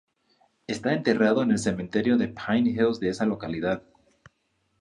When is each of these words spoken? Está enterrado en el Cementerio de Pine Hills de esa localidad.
Está 0.65 0.93
enterrado 0.95 1.43
en 1.43 1.51
el 1.51 1.59
Cementerio 1.59 2.17
de 2.17 2.27
Pine 2.29 2.71
Hills 2.71 2.99
de 2.99 3.09
esa 3.09 3.27
localidad. 3.27 3.83